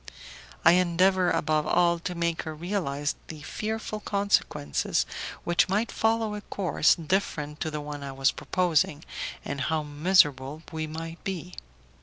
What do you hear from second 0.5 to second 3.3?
I endeavour above all to make her realize